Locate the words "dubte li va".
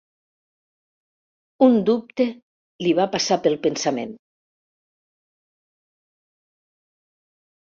1.89-3.07